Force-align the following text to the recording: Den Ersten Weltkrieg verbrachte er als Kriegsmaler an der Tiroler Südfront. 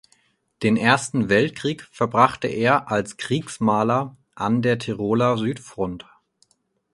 Den 0.63 0.77
Ersten 0.77 1.29
Weltkrieg 1.29 1.83
verbrachte 1.91 2.47
er 2.47 2.89
als 2.89 3.17
Kriegsmaler 3.17 4.17
an 4.33 4.63
der 4.63 4.79
Tiroler 4.79 5.37
Südfront. 5.37 6.07